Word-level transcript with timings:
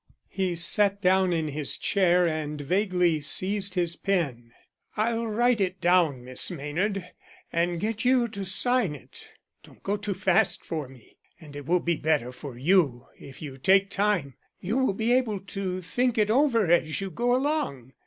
He 0.29 0.55
sat 0.55 0.99
down 0.99 1.31
in 1.31 1.49
his 1.49 1.77
chair 1.77 2.27
and 2.27 2.59
vaguely 2.59 3.19
seized 3.21 3.75
his 3.75 3.95
pen. 3.95 4.51
"I'll 4.97 5.27
write 5.27 5.61
it 5.61 5.79
down, 5.79 6.25
Miss 6.25 6.49
Maynard, 6.49 7.07
and 7.53 7.79
get 7.79 8.03
you 8.03 8.27
to 8.29 8.43
sign 8.43 8.95
it. 8.95 9.27
Don't 9.61 9.83
go 9.83 9.97
too 9.97 10.15
fast 10.15 10.65
for 10.65 10.87
me; 10.87 11.17
and 11.39 11.55
it 11.55 11.67
will 11.67 11.81
be 11.81 11.97
better 11.97 12.31
for 12.31 12.57
you 12.57 13.05
if 13.19 13.43
you 13.43 13.59
take 13.59 13.91
time 13.91 14.33
you 14.59 14.75
will 14.79 14.93
be 14.95 15.13
able 15.13 15.39
to 15.39 15.81
think 15.83 16.17
it 16.17 16.31
over 16.31 16.65
as 16.65 16.99
you 16.99 17.11
go 17.11 17.35
along. 17.35 17.93